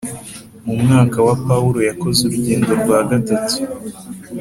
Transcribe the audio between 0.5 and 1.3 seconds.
Mu mwaka